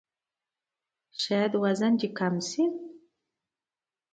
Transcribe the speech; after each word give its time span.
شاید 1.21 1.53
وزن 1.63 1.93
دې 1.99 2.09
کم 2.17 2.35
شي! 2.49 2.63